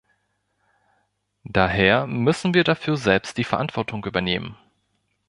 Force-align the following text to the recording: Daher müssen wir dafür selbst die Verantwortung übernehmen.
Daher 1.43 2.07
müssen 2.07 2.55
wir 2.55 2.63
dafür 2.63 2.97
selbst 2.97 3.37
die 3.37 3.43
Verantwortung 3.43 4.03
übernehmen. 4.03 4.57